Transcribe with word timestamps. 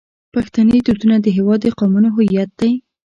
پښتني 0.33 0.77
دودونه 0.85 1.17
د 1.21 1.27
هیواد 1.37 1.59
د 1.63 1.67
قومونو 1.79 2.09
هویت 2.15 2.49
دی. 2.59 2.71